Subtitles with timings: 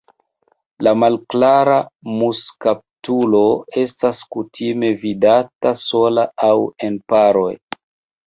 [0.85, 1.75] La Malklara
[2.21, 3.43] muŝkaptulo
[3.83, 6.53] estas kutime vidata sola aŭ
[6.89, 7.53] en paroj.